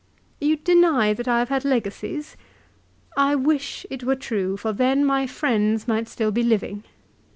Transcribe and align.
"You 0.41 0.55
deny 0.55 1.13
that 1.13 1.27
I 1.27 1.37
have 1.37 1.49
had 1.49 1.63
legacies? 1.63 2.35
I 3.15 3.35
wish 3.35 3.85
it 3.91 4.03
were 4.03 4.15
true, 4.15 4.57
for 4.57 4.73
then 4.73 5.05
my 5.05 5.27
friends 5.27 5.87
might 5.87 6.07
still 6.09 6.31
be 6.31 6.41
living. 6.41 6.83